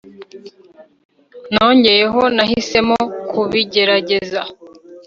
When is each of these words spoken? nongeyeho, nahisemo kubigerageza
nongeyeho, 1.53 2.21
nahisemo 2.35 2.97
kubigerageza 3.29 4.41